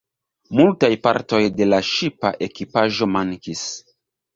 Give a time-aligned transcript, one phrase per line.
[0.59, 3.67] Multaj partoj de la ŝipa ekipaĵo mankis.